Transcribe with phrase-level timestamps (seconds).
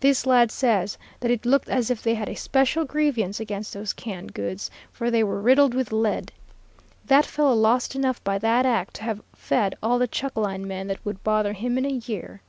[0.00, 3.92] This lad says that it looked as if they had a special grievance against those
[3.92, 6.32] canned goods, for they were riddled with lead.
[7.04, 10.86] That fellow lost enough by that act to have fed all the chuck line men
[10.86, 12.40] that would bother him in a year.